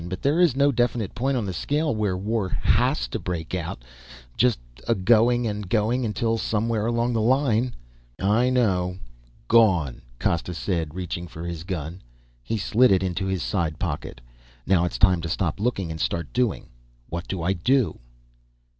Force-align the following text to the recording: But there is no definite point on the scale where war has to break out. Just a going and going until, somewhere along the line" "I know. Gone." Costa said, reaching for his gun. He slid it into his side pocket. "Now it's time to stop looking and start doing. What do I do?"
But 0.09 0.23
there 0.23 0.39
is 0.39 0.55
no 0.55 0.71
definite 0.71 1.13
point 1.13 1.37
on 1.37 1.45
the 1.45 1.53
scale 1.53 1.93
where 1.95 2.17
war 2.17 2.49
has 2.49 3.07
to 3.09 3.19
break 3.19 3.53
out. 3.53 3.83
Just 4.35 4.57
a 4.87 4.95
going 4.95 5.45
and 5.45 5.69
going 5.69 6.05
until, 6.05 6.39
somewhere 6.39 6.87
along 6.87 7.13
the 7.13 7.21
line" 7.21 7.75
"I 8.19 8.49
know. 8.49 8.97
Gone." 9.47 10.01
Costa 10.19 10.55
said, 10.55 10.95
reaching 10.95 11.27
for 11.27 11.45
his 11.45 11.63
gun. 11.63 12.01
He 12.41 12.57
slid 12.57 12.91
it 12.91 13.03
into 13.03 13.27
his 13.27 13.43
side 13.43 13.77
pocket. 13.77 14.21
"Now 14.65 14.85
it's 14.85 14.97
time 14.97 15.21
to 15.21 15.29
stop 15.29 15.59
looking 15.59 15.91
and 15.91 16.01
start 16.01 16.33
doing. 16.33 16.69
What 17.09 17.27
do 17.27 17.43
I 17.43 17.53
do?" 17.53 17.99